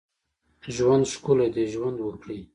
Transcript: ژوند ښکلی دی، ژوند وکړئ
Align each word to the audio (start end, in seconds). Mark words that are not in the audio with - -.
ژوند 0.75 1.03
ښکلی 1.13 1.47
دی، 1.55 1.63
ژوند 1.73 1.97
وکړئ 2.01 2.39